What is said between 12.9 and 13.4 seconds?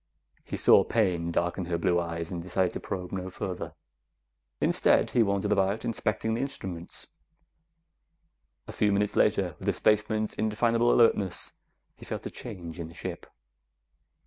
ship.